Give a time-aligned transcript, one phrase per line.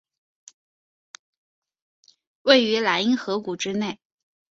[2.41, 3.99] 位于莱茵河谷之内。